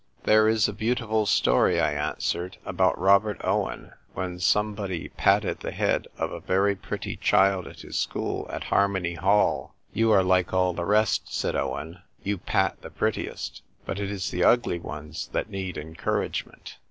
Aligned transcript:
"There 0.23 0.47
is 0.49 0.67
a 0.67 0.73
beautiful 0.73 1.27
story," 1.27 1.79
I 1.79 1.91
answered," 1.93 2.57
about 2.65 2.97
Robert 2.97 3.39
Owen, 3.43 3.91
when 4.15 4.39
somebody 4.39 5.09
patted 5.09 5.59
the 5.59 5.69
head 5.69 6.07
of 6.17 6.31
a 6.31 6.39
very 6.39 6.75
pretty 6.75 7.15
child 7.17 7.67
at 7.67 7.81
his 7.81 7.99
school 7.99 8.47
at 8.49 8.63
Harmony 8.63 9.13
Hall.' 9.13 9.75
You 9.93 10.11
are 10.11 10.23
like 10.23 10.55
all 10.55 10.73
the 10.73 10.85
rest,' 10.85 11.31
said 11.31 11.55
Owen; 11.55 11.99
'you 12.23 12.39
pat 12.39 12.81
the 12.81 12.89
prettiest. 12.89 13.61
But 13.85 13.99
it 13.99 14.09
is 14.09 14.31
the 14.31 14.43
ugly 14.43 14.79
ones 14.79 15.29
that 15.33 15.51
need 15.51 15.77
encouragement.' 15.77 16.77